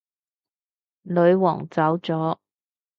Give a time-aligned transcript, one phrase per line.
[1.03, 2.39] 女皇走咗